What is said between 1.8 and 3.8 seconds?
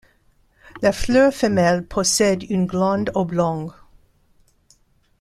possède une glande oblongue.